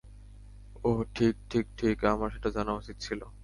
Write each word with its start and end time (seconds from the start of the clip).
ওহ, 0.83 0.99
ঠিক, 1.15 1.35
ঠিক, 1.77 1.97
আমার 2.05 2.29
সেটা 2.29 2.49
জানা 2.49 2.71
উচিত 2.73 2.97
ছিল। 2.99 3.21